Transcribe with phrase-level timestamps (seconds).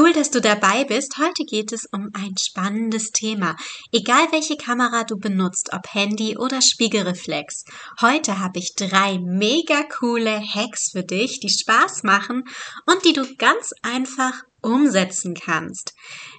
[0.00, 1.18] Cool, dass du dabei bist.
[1.18, 3.54] Heute geht es um ein spannendes Thema.
[3.92, 7.64] Egal welche Kamera du benutzt, ob Handy oder Spiegelreflex.
[8.00, 12.44] Heute habe ich drei mega coole Hacks für dich, die Spaß machen
[12.86, 14.32] und die du ganz einfach
[14.62, 15.92] umsetzen kannst.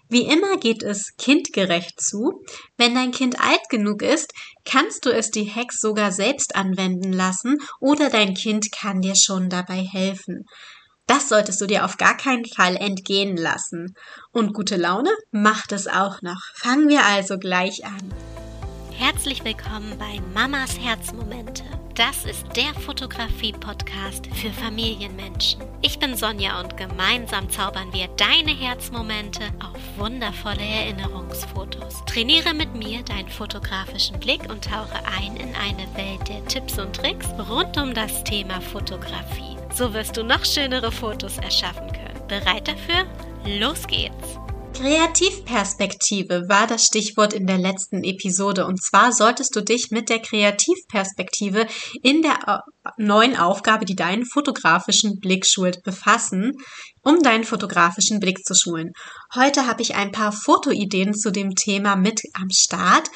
[0.10, 2.44] Wie immer geht es kindgerecht zu.
[2.78, 4.34] Wenn dein Kind alt genug ist,
[4.66, 9.50] kannst du es die Hacks sogar selbst anwenden lassen oder dein Kind kann dir schon
[9.50, 10.46] dabei helfen.
[11.08, 13.96] Das solltest du dir auf gar keinen Fall entgehen lassen.
[14.32, 16.42] Und gute Laune macht es auch noch.
[16.56, 18.14] Fangen wir also gleich an.
[18.92, 21.64] Herzlich willkommen bei Mamas Herzmomente.
[21.96, 25.62] Das ist der Fotografie-Podcast für Familienmenschen.
[25.82, 32.06] Ich bin Sonja und gemeinsam zaubern wir deine Herzmomente auf wundervolle Erinnerungsfotos.
[32.06, 36.96] Trainiere mit mir deinen fotografischen Blick und tauche ein in eine Welt der Tipps und
[36.96, 39.61] Tricks rund um das Thema Fotografie.
[39.74, 42.28] So wirst du noch schönere Fotos erschaffen können.
[42.28, 43.06] Bereit dafür?
[43.46, 44.38] Los geht's!
[44.74, 48.66] Kreativperspektive war das Stichwort in der letzten Episode.
[48.66, 51.68] Und zwar solltest du dich mit der Kreativperspektive
[52.02, 52.64] in der
[52.98, 56.54] neuen Aufgabe, die deinen fotografischen Blick schult, befassen,
[57.04, 58.92] um deinen fotografischen Blick zu schulen.
[59.36, 63.10] Heute habe ich ein paar Fotoideen zu dem Thema mit am Start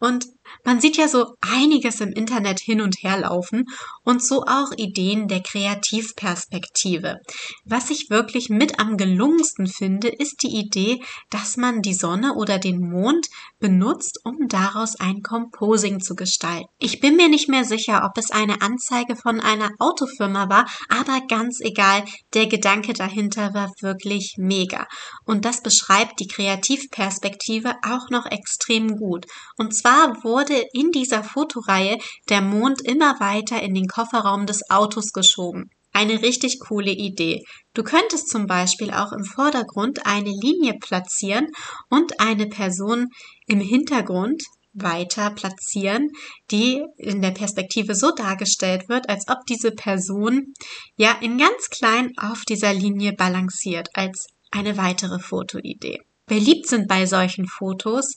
[0.00, 0.26] und
[0.64, 3.64] man sieht ja so einiges im Internet hin und her laufen
[4.04, 7.18] und so auch Ideen der Kreativperspektive.
[7.64, 12.58] Was ich wirklich mit am gelungensten finde, ist die Idee, dass man die Sonne oder
[12.58, 16.68] den Mond benutzt, um daraus ein Composing zu gestalten.
[16.78, 21.20] Ich bin mir nicht mehr sicher, ob es eine Anzeige von einer Autofirma war, aber
[21.28, 22.04] ganz egal,
[22.34, 24.86] der Gedanke dahinter war wirklich mega.
[25.24, 29.26] Und das beschreibt die Kreativperspektive auch noch extrem gut.
[29.56, 34.60] Und zwar wurde wurde in dieser Fotoreihe der Mond immer weiter in den Kofferraum des
[34.70, 35.70] Autos geschoben.
[35.92, 37.42] Eine richtig coole Idee.
[37.74, 41.48] Du könntest zum Beispiel auch im Vordergrund eine Linie platzieren
[41.90, 43.08] und eine Person
[43.46, 46.08] im Hintergrund weiter platzieren,
[46.50, 50.54] die in der Perspektive so dargestellt wird, als ob diese Person
[50.96, 55.98] ja in ganz klein auf dieser Linie balanciert, als eine weitere Fotoidee.
[56.26, 58.14] Beliebt sind bei solchen Fotos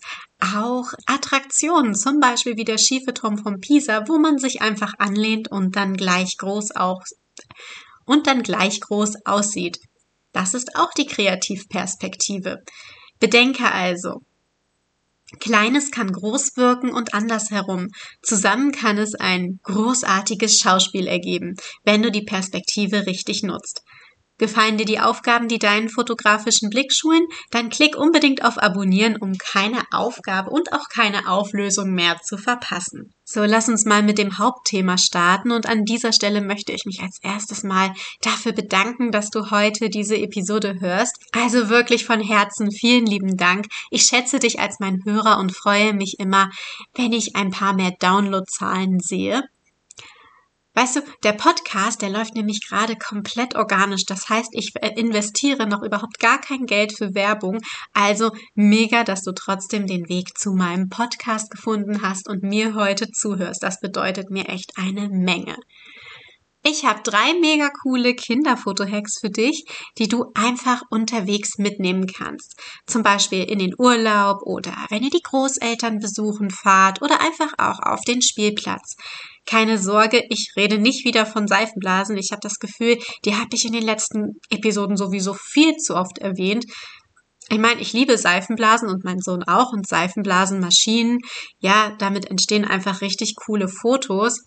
[0.53, 5.49] auch Attraktionen, zum Beispiel wie der schiefe Turm von Pisa, wo man sich einfach anlehnt
[5.49, 7.01] und dann gleich groß auch
[8.05, 9.79] und dann gleich groß aussieht.
[10.31, 12.61] Das ist auch die Kreativperspektive.
[13.19, 14.21] Bedenke also,
[15.39, 17.87] Kleines kann groß wirken und andersherum.
[18.21, 23.81] Zusammen kann es ein großartiges Schauspiel ergeben, wenn du die Perspektive richtig nutzt.
[24.37, 27.25] Gefallen dir die Aufgaben, die deinen fotografischen Blick schulen?
[27.51, 33.13] Dann klick unbedingt auf Abonnieren, um keine Aufgabe und auch keine Auflösung mehr zu verpassen.
[33.23, 37.01] So, lass uns mal mit dem Hauptthema starten und an dieser Stelle möchte ich mich
[37.01, 37.91] als erstes mal
[38.21, 41.17] dafür bedanken, dass du heute diese Episode hörst.
[41.31, 43.65] Also wirklich von Herzen vielen lieben Dank.
[43.89, 46.51] Ich schätze dich als mein Hörer und freue mich immer,
[46.93, 49.43] wenn ich ein paar mehr Downloadzahlen sehe.
[50.75, 54.05] Weißt du, der Podcast, der läuft nämlich gerade komplett organisch.
[54.05, 57.59] Das heißt, ich äh, investiere noch überhaupt gar kein Geld für Werbung.
[57.93, 63.09] Also mega, dass du trotzdem den Weg zu meinem Podcast gefunden hast und mir heute
[63.09, 63.63] zuhörst.
[63.63, 65.55] Das bedeutet mir echt eine Menge.
[66.67, 69.65] Ich habe drei mega coole Kinderfoto-Hacks für dich,
[69.99, 72.59] die du einfach unterwegs mitnehmen kannst.
[72.87, 77.79] Zum Beispiel in den Urlaub oder wenn ihr die Großeltern besuchen fahrt oder einfach auch
[77.79, 78.95] auf den Spielplatz.
[79.45, 82.17] Keine Sorge, ich rede nicht wieder von Seifenblasen.
[82.17, 86.17] Ich habe das Gefühl, die habe ich in den letzten Episoden sowieso viel zu oft
[86.17, 86.65] erwähnt.
[87.49, 91.19] Ich meine, ich liebe Seifenblasen und mein Sohn auch und Seifenblasenmaschinen.
[91.59, 94.41] Ja, damit entstehen einfach richtig coole Fotos.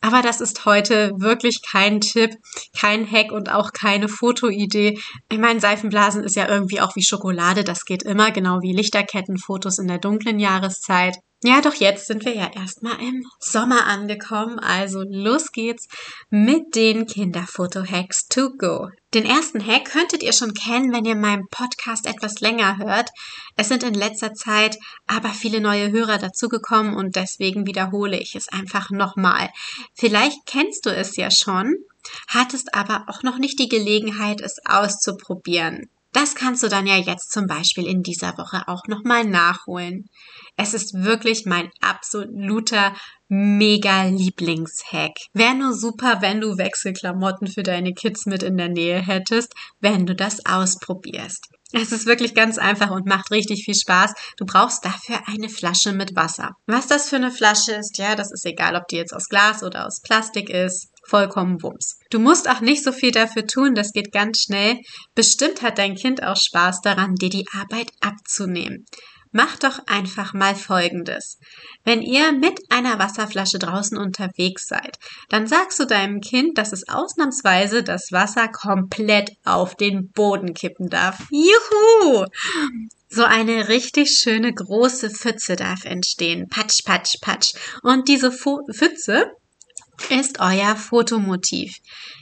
[0.00, 2.30] Aber das ist heute wirklich kein Tipp,
[2.76, 4.98] kein Hack und auch keine Fotoidee.
[5.30, 9.78] Ich meine, Seifenblasen ist ja irgendwie auch wie Schokolade, das geht immer, genau wie Lichterkettenfotos
[9.78, 11.18] in der dunklen Jahreszeit.
[11.44, 15.88] Ja, doch jetzt sind wir ja erstmal im Sommer angekommen, also los geht's
[16.30, 18.90] mit den Kinderfoto-Hacks to go.
[19.12, 23.10] Den ersten Hack könntet ihr schon kennen, wenn ihr meinen Podcast etwas länger hört.
[23.56, 24.78] Es sind in letzter Zeit
[25.08, 29.50] aber viele neue Hörer dazugekommen und deswegen wiederhole ich es einfach nochmal.
[29.94, 31.74] Vielleicht kennst du es ja schon,
[32.28, 35.90] hattest aber auch noch nicht die Gelegenheit, es auszuprobieren.
[36.12, 40.10] Das kannst du dann ja jetzt zum Beispiel in dieser Woche auch nochmal nachholen.
[40.56, 42.94] Es ist wirklich mein absoluter
[43.28, 45.12] mega Lieblingshack.
[45.32, 50.04] Wäre nur super, wenn du Wechselklamotten für deine Kids mit in der Nähe hättest, wenn
[50.04, 51.48] du das ausprobierst.
[51.72, 54.12] Es ist wirklich ganz einfach und macht richtig viel Spaß.
[54.36, 56.50] Du brauchst dafür eine Flasche mit Wasser.
[56.66, 59.62] Was das für eine Flasche ist, ja, das ist egal, ob die jetzt aus Glas
[59.62, 60.91] oder aus Plastik ist.
[61.12, 61.98] Vollkommen Wumms.
[62.08, 64.78] Du musst auch nicht so viel dafür tun, das geht ganz schnell.
[65.14, 68.86] Bestimmt hat dein Kind auch Spaß daran, dir die Arbeit abzunehmen.
[69.30, 71.38] Mach doch einfach mal Folgendes.
[71.84, 74.98] Wenn ihr mit einer Wasserflasche draußen unterwegs seid,
[75.28, 80.88] dann sagst du deinem Kind, dass es ausnahmsweise das Wasser komplett auf den Boden kippen
[80.88, 81.18] darf.
[81.30, 82.26] Juhu!
[83.08, 86.48] So eine richtig schöne große Pfütze darf entstehen.
[86.48, 87.52] Patsch, patsch, patsch.
[87.82, 89.30] Und diese Pfütze
[90.10, 91.76] ist euer Fotomotiv.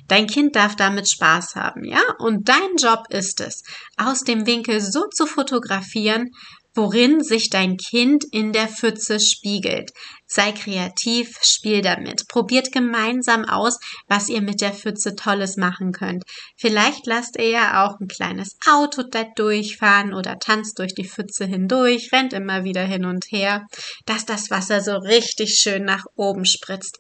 [0.09, 2.03] Dein Kind darf damit Spaß haben, ja?
[2.19, 3.63] Und dein Job ist es,
[3.97, 6.31] aus dem Winkel so zu fotografieren,
[6.75, 9.91] worin sich dein Kind in der Pfütze spiegelt.
[10.27, 12.29] Sei kreativ, spiel damit.
[12.29, 16.23] Probiert gemeinsam aus, was ihr mit der Pfütze Tolles machen könnt.
[16.57, 21.45] Vielleicht lasst ihr ja auch ein kleines Auto da durchfahren oder tanzt durch die Pfütze
[21.47, 23.67] hindurch, rennt immer wieder hin und her,
[24.07, 26.99] dass das Wasser so richtig schön nach oben spritzt.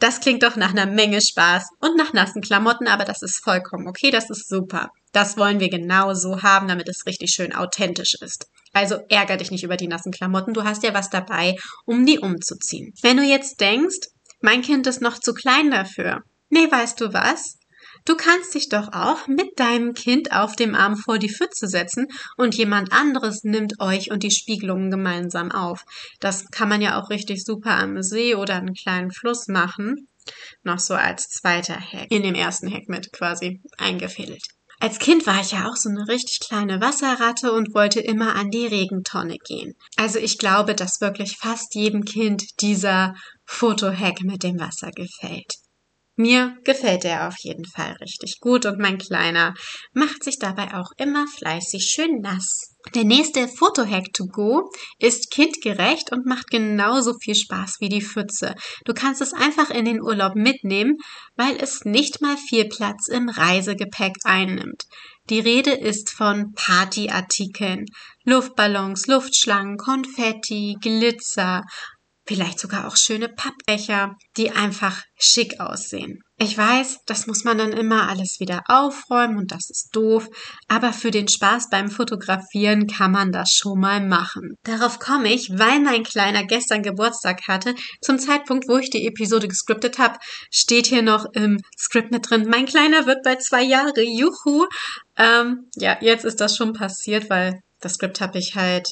[0.00, 3.88] Das klingt doch nach einer Menge Spaß und nach nassen Klamotten, aber das ist vollkommen
[3.88, 4.90] okay, das ist super.
[5.12, 8.46] Das wollen wir genau so haben, damit es richtig schön authentisch ist.
[8.72, 12.20] Also ärger dich nicht über die nassen Klamotten, du hast ja was dabei, um die
[12.20, 12.92] umzuziehen.
[13.02, 14.08] Wenn du jetzt denkst,
[14.40, 16.22] mein Kind ist noch zu klein dafür.
[16.48, 17.57] Nee, weißt du was?
[18.08, 22.06] Du kannst dich doch auch mit deinem Kind auf dem Arm vor die Pfütze setzen
[22.38, 25.84] und jemand anderes nimmt euch und die Spiegelungen gemeinsam auf.
[26.18, 30.08] Das kann man ja auch richtig super am See oder einen kleinen Fluss machen.
[30.62, 32.10] Noch so als zweiter Hack.
[32.10, 34.42] In dem ersten Hack mit quasi eingefädelt.
[34.80, 38.48] Als Kind war ich ja auch so eine richtig kleine Wasserratte und wollte immer an
[38.48, 39.74] die Regentonne gehen.
[39.96, 43.14] Also ich glaube, dass wirklich fast jedem Kind dieser
[43.44, 45.58] Fotohack mit dem Wasser gefällt.
[46.20, 49.54] Mir gefällt er auf jeden Fall richtig gut und mein Kleiner
[49.92, 52.74] macht sich dabei auch immer fleißig schön nass.
[52.96, 54.68] Der nächste Fotohack to go
[54.98, 58.56] ist kindgerecht und macht genauso viel Spaß wie die Pfütze.
[58.84, 60.96] Du kannst es einfach in den Urlaub mitnehmen,
[61.36, 64.86] weil es nicht mal viel Platz im Reisegepäck einnimmt.
[65.30, 67.84] Die Rede ist von Partyartikeln,
[68.24, 71.62] Luftballons, Luftschlangen, Konfetti, Glitzer,
[72.28, 76.20] vielleicht sogar auch schöne Pappbecher, die einfach schick aussehen.
[76.36, 80.28] Ich weiß, das muss man dann immer alles wieder aufräumen und das ist doof,
[80.68, 84.54] aber für den Spaß beim Fotografieren kann man das schon mal machen.
[84.62, 87.74] Darauf komme ich, weil mein Kleiner gestern Geburtstag hatte.
[88.02, 90.18] Zum Zeitpunkt, wo ich die Episode gescriptet habe,
[90.50, 94.66] steht hier noch im Skript mit drin, mein Kleiner wird bei zwei Jahre, juhu.
[95.16, 98.86] Ähm, ja, jetzt ist das schon passiert, weil das Skript habe ich halt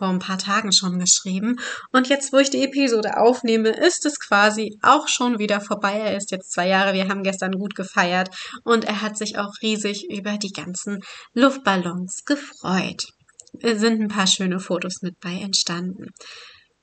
[0.00, 1.56] vor ein paar Tagen schon geschrieben.
[1.92, 5.92] Und jetzt, wo ich die Episode aufnehme, ist es quasi auch schon wieder vorbei.
[5.92, 6.94] Er ist jetzt zwei Jahre.
[6.94, 8.30] Wir haben gestern gut gefeiert
[8.64, 11.00] und er hat sich auch riesig über die ganzen
[11.34, 13.04] Luftballons gefreut.
[13.60, 16.06] Es sind ein paar schöne Fotos mit bei entstanden.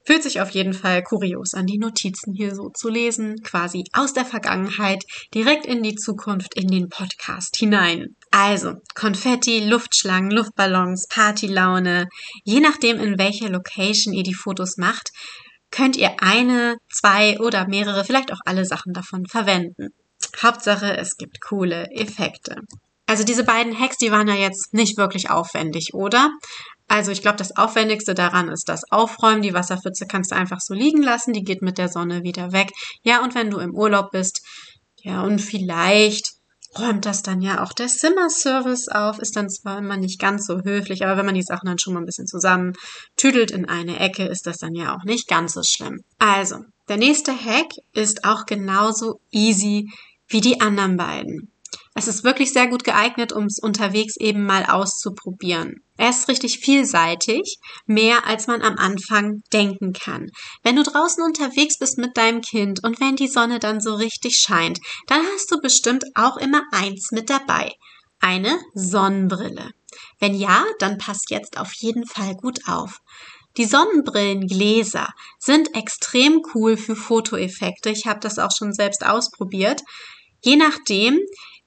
[0.06, 4.14] Fühlt sich auf jeden Fall kurios an, die Notizen hier so zu lesen, quasi aus
[4.14, 5.04] der Vergangenheit
[5.34, 8.16] direkt in die Zukunft, in den Podcast hinein.
[8.40, 12.08] Also, Konfetti, Luftschlangen, Luftballons, Partylaune,
[12.44, 15.10] je nachdem, in welcher Location ihr die Fotos macht,
[15.72, 19.88] könnt ihr eine, zwei oder mehrere, vielleicht auch alle Sachen davon verwenden.
[20.40, 22.58] Hauptsache, es gibt coole Effekte.
[23.08, 26.30] Also diese beiden Hacks, die waren ja jetzt nicht wirklich aufwendig, oder?
[26.88, 29.42] Also ich glaube, das Aufwendigste daran ist das Aufräumen.
[29.42, 32.70] Die Wasserpfütze kannst du einfach so liegen lassen, die geht mit der Sonne wieder weg.
[33.02, 34.44] Ja, und wenn du im Urlaub bist,
[35.02, 36.37] ja, und vielleicht
[36.78, 40.62] räumt das dann ja auch der Zimmerservice auf, ist dann zwar immer nicht ganz so
[40.64, 42.74] höflich, aber wenn man die Sachen dann schon mal ein bisschen zusammen
[43.16, 46.04] tüdelt in eine Ecke, ist das dann ja auch nicht ganz so schlimm.
[46.20, 49.90] Also, der nächste Hack ist auch genauso easy
[50.28, 51.52] wie die anderen beiden.
[51.98, 55.82] Es ist wirklich sehr gut geeignet, um es unterwegs eben mal auszuprobieren.
[55.98, 60.30] Er ist richtig vielseitig, mehr als man am Anfang denken kann.
[60.62, 64.38] Wenn du draußen unterwegs bist mit deinem Kind und wenn die Sonne dann so richtig
[64.38, 67.72] scheint, dann hast du bestimmt auch immer eins mit dabei.
[68.20, 69.72] Eine Sonnenbrille.
[70.20, 73.00] Wenn ja, dann passt jetzt auf jeden Fall gut auf.
[73.58, 75.08] Die Sonnenbrillengläser
[75.40, 77.90] sind extrem cool für Fotoeffekte.
[77.90, 79.82] Ich habe das auch schon selbst ausprobiert.
[80.44, 81.18] Je nachdem,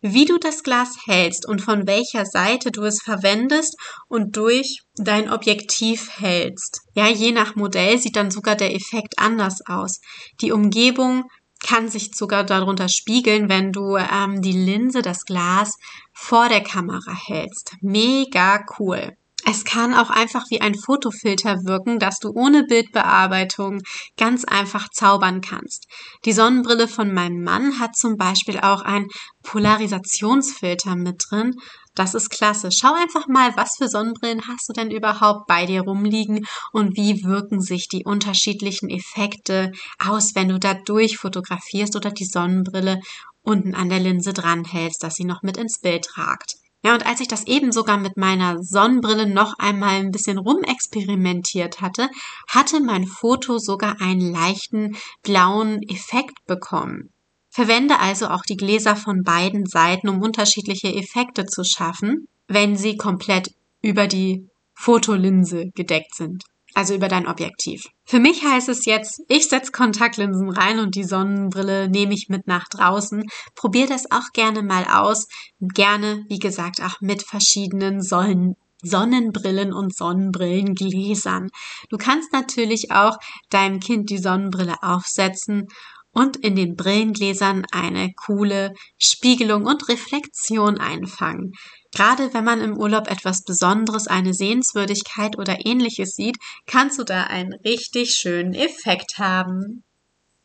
[0.00, 3.76] wie du das Glas hältst und von welcher Seite du es verwendest
[4.08, 6.80] und durch dein Objektiv hältst.
[6.94, 10.00] Ja, je nach Modell sieht dann sogar der Effekt anders aus.
[10.40, 11.24] Die Umgebung
[11.62, 15.76] kann sich sogar darunter spiegeln, wenn du ähm, die Linse, das Glas
[16.12, 17.74] vor der Kamera hältst.
[17.82, 19.16] Mega cool.
[19.46, 23.82] Es kann auch einfach wie ein Fotofilter wirken, dass du ohne Bildbearbeitung
[24.16, 25.86] ganz einfach zaubern kannst.
[26.24, 29.08] Die Sonnenbrille von meinem Mann hat zum Beispiel auch ein
[29.42, 31.54] Polarisationsfilter mit drin.
[31.94, 32.70] Das ist klasse.
[32.70, 37.24] Schau einfach mal, was für Sonnenbrillen hast du denn überhaupt bei dir rumliegen und wie
[37.24, 43.00] wirken sich die unterschiedlichen Effekte aus, wenn du da durchfotografierst oder die Sonnenbrille
[43.42, 46.56] unten an der Linse dranhältst, dass sie noch mit ins Bild ragt.
[46.82, 51.80] Ja, und als ich das eben sogar mit meiner Sonnenbrille noch einmal ein bisschen rumexperimentiert
[51.82, 52.08] hatte,
[52.48, 57.10] hatte mein Foto sogar einen leichten blauen Effekt bekommen.
[57.50, 62.96] Verwende also auch die Gläser von beiden Seiten, um unterschiedliche Effekte zu schaffen, wenn sie
[62.96, 67.84] komplett über die Fotolinse gedeckt sind also über dein Objektiv.
[68.04, 72.46] Für mich heißt es jetzt, ich setze Kontaktlinsen rein und die Sonnenbrille nehme ich mit
[72.46, 73.24] nach draußen.
[73.54, 75.26] Probier das auch gerne mal aus.
[75.60, 81.50] Gerne, wie gesagt, auch mit verschiedenen Sonnen Sonnenbrillen und Sonnenbrillengläsern.
[81.90, 83.18] Du kannst natürlich auch
[83.50, 85.68] deinem Kind die Sonnenbrille aufsetzen
[86.12, 91.52] und in den Brillengläsern eine coole Spiegelung und Reflexion einfangen.
[91.92, 96.36] Gerade wenn man im Urlaub etwas Besonderes, eine Sehenswürdigkeit oder ähnliches sieht,
[96.66, 99.84] kannst du da einen richtig schönen Effekt haben.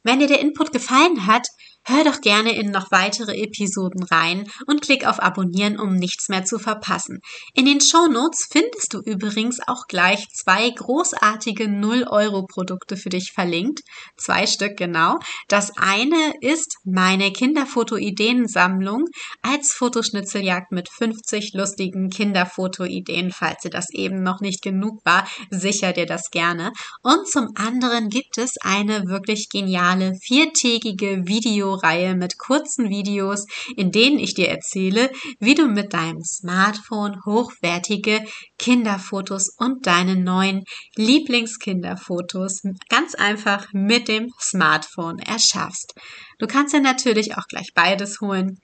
[0.03, 1.47] Wenn dir der Input gefallen hat,
[1.85, 6.43] hör doch gerne in noch weitere Episoden rein und klick auf Abonnieren, um nichts mehr
[6.45, 7.19] zu verpassen.
[7.53, 13.81] In den Show Notes findest du übrigens auch gleich zwei großartige 0-Euro-Produkte für dich verlinkt.
[14.17, 15.19] Zwei Stück genau.
[15.47, 19.05] Das eine ist meine Kinderfoto-Ideensammlung
[19.41, 23.31] als Fotoschnitzeljagd mit 50 lustigen Kinderfoto-Ideen.
[23.31, 26.71] Falls dir das eben noch nicht genug war, sicher dir das gerne.
[27.03, 31.27] Und zum anderen gibt es eine wirklich geniale viertägige
[31.75, 38.23] Videoreihe mit kurzen Videos, in denen ich dir erzähle, wie du mit deinem Smartphone hochwertige
[38.57, 40.63] Kinderfotos und deine neuen
[40.95, 45.93] Lieblingskinderfotos ganz einfach mit dem Smartphone erschaffst.
[46.39, 48.59] Du kannst dir natürlich auch gleich beides holen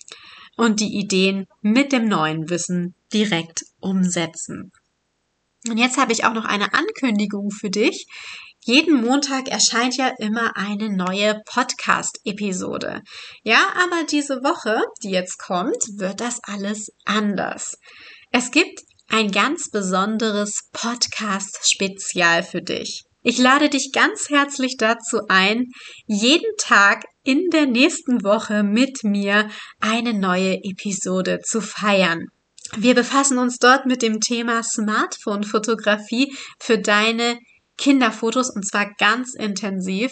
[0.57, 4.71] und die Ideen mit dem neuen Wissen direkt umsetzen.
[5.69, 8.07] Und jetzt habe ich auch noch eine Ankündigung für dich.
[8.63, 13.01] Jeden Montag erscheint ja immer eine neue Podcast-Episode.
[13.43, 17.75] Ja, aber diese Woche, die jetzt kommt, wird das alles anders.
[18.31, 23.03] Es gibt ein ganz besonderes Podcast-Spezial für dich.
[23.23, 25.65] Ich lade dich ganz herzlich dazu ein,
[26.05, 29.49] jeden Tag in der nächsten Woche mit mir
[29.79, 32.27] eine neue Episode zu feiern.
[32.77, 37.37] Wir befassen uns dort mit dem Thema Smartphone-Fotografie für deine
[37.77, 40.11] Kinderfotos und zwar ganz intensiv.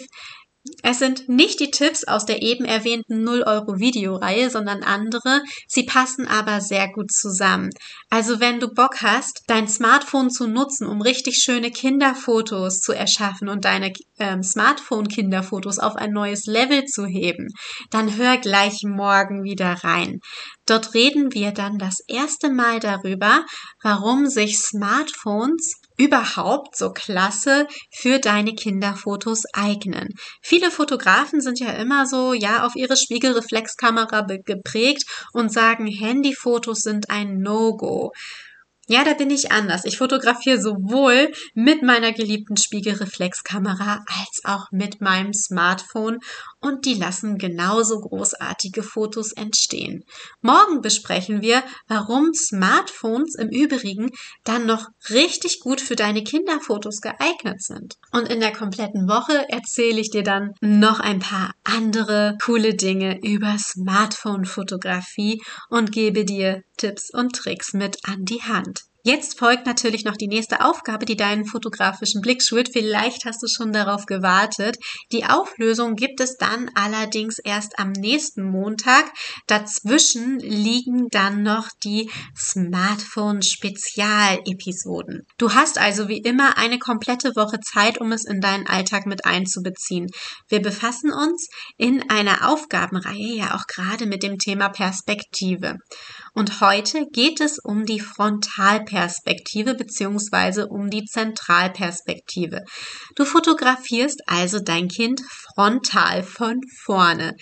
[0.82, 5.40] Es sind nicht die Tipps aus der eben erwähnten 0 Euro Videoreihe, sondern andere.
[5.66, 7.70] Sie passen aber sehr gut zusammen.
[8.10, 13.48] Also wenn du Bock hast, dein Smartphone zu nutzen, um richtig schöne Kinderfotos zu erschaffen
[13.48, 17.48] und deine ähm, Smartphone-Kinderfotos auf ein neues Level zu heben,
[17.90, 20.20] dann hör gleich morgen wieder rein.
[20.66, 23.46] Dort reden wir dann das erste Mal darüber,
[23.82, 30.08] warum sich Smartphones überhaupt so klasse für deine Kinderfotos eignen.
[30.40, 35.04] Viele Fotografen sind ja immer so, ja, auf ihre Spiegelreflexkamera geprägt
[35.34, 38.12] und sagen, Handyfotos sind ein No-Go.
[38.88, 39.84] Ja, da bin ich anders.
[39.84, 46.18] Ich fotografiere sowohl mit meiner geliebten Spiegelreflexkamera als auch mit meinem Smartphone
[46.60, 50.04] und die lassen genauso großartige Fotos entstehen.
[50.40, 54.10] Morgen besprechen wir, warum Smartphones im Übrigen
[54.44, 57.96] dann noch richtig gut für deine Kinderfotos geeignet sind.
[58.12, 63.20] Und in der kompletten Woche erzähle ich dir dann noch ein paar andere coole Dinge
[63.22, 68.89] über Smartphone-Fotografie und gebe dir Tipps und Tricks mit an die Hand.
[69.02, 72.68] Jetzt folgt natürlich noch die nächste Aufgabe, die deinen fotografischen Blick schult.
[72.70, 74.76] Vielleicht hast du schon darauf gewartet.
[75.10, 79.10] Die Auflösung gibt es dann allerdings erst am nächsten Montag.
[79.46, 85.26] Dazwischen liegen dann noch die Smartphone-Spezialepisoden.
[85.38, 89.24] Du hast also wie immer eine komplette Woche Zeit, um es in deinen Alltag mit
[89.24, 90.08] einzubeziehen.
[90.48, 95.78] Wir befassen uns in einer Aufgabenreihe ja auch gerade mit dem Thema Perspektive.
[96.34, 102.62] Und heute geht es um die Frontalperspektive beziehungsweise um die Zentralperspektive.
[103.16, 105.20] Du fotografierst also dein Kind
[105.54, 107.34] frontal von vorne.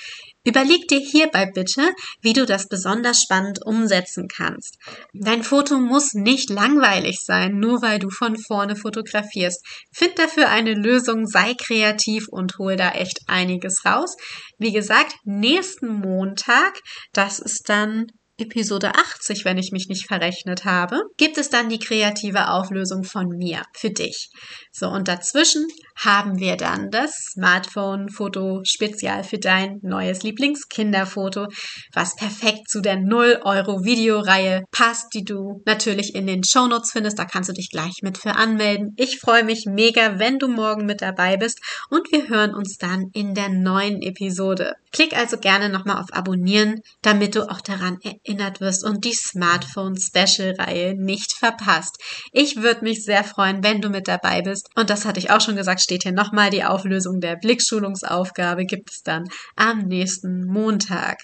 [0.44, 1.92] Überleg dir hierbei bitte,
[2.22, 4.76] wie du das besonders spannend umsetzen kannst.
[5.12, 9.62] Dein Foto muss nicht langweilig sein, nur weil du von vorne fotografierst.
[9.92, 14.16] Find dafür eine Lösung, sei kreativ und hol da echt einiges raus.
[14.58, 16.80] Wie gesagt, nächsten Montag,
[17.12, 18.06] das ist dann
[18.38, 23.28] Episode 80, wenn ich mich nicht verrechnet habe, gibt es dann die kreative Auflösung von
[23.28, 24.30] mir für dich.
[24.72, 25.66] So, und dazwischen
[25.96, 31.48] haben wir dann das Smartphone-Foto-Spezial für dein neues Lieblingskinderfoto,
[31.92, 37.18] was perfekt zu der 0-Euro-Videoreihe passt, die du natürlich in den Shownotes findest.
[37.18, 38.94] Da kannst du dich gleich mit für anmelden.
[38.96, 43.10] Ich freue mich mega, wenn du morgen mit dabei bist und wir hören uns dann
[43.12, 44.74] in der neuen Episode.
[44.92, 50.94] Klick also gerne nochmal auf Abonnieren, damit du auch daran erinnert wirst und die Smartphone-Special-Reihe
[50.94, 51.96] nicht verpasst.
[52.32, 54.68] Ich würde mich sehr freuen, wenn du mit dabei bist.
[54.76, 58.90] Und das hatte ich auch schon gesagt, steht hier nochmal die Auflösung der Blickschulungsaufgabe gibt
[58.90, 59.24] es dann
[59.56, 61.18] am nächsten Montag.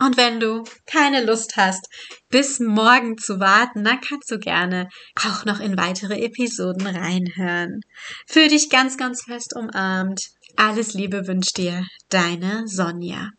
[0.00, 1.86] Und wenn du keine Lust hast,
[2.30, 7.82] bis morgen zu warten, dann kannst du gerne auch noch in weitere Episoden reinhören.
[8.26, 10.30] Fühl dich ganz, ganz fest umarmt.
[10.56, 13.30] Alles Liebe wünscht dir deine Sonja.